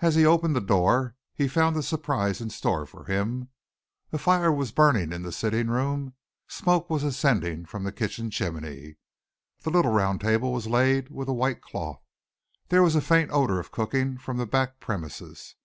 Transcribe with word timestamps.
As 0.00 0.14
he 0.14 0.24
opened 0.24 0.56
the 0.56 0.62
door, 0.62 1.16
he 1.34 1.46
found 1.46 1.76
a 1.76 1.82
surprise 1.82 2.40
in 2.40 2.48
store 2.48 2.86
for 2.86 3.04
him. 3.04 3.50
A 4.10 4.16
fire 4.16 4.50
was 4.50 4.72
burning 4.72 5.12
in 5.12 5.20
the 5.20 5.30
sitting 5.30 5.66
room, 5.68 6.14
smoke 6.48 6.88
was 6.88 7.02
ascending 7.02 7.66
from 7.66 7.84
the 7.84 7.92
kitchen 7.92 8.30
chimney. 8.30 8.96
The 9.60 9.70
little 9.70 9.92
round 9.92 10.22
table 10.22 10.50
was 10.50 10.66
laid 10.66 11.10
with 11.10 11.28
a 11.28 11.34
white 11.34 11.60
cloth. 11.60 12.02
There 12.70 12.82
was 12.82 12.96
a 12.96 13.02
faint 13.02 13.30
odour 13.32 13.60
of 13.60 13.70
cooking 13.70 14.16
from 14.16 14.38
the 14.38 14.46
back 14.46 14.80
premises. 14.80 15.56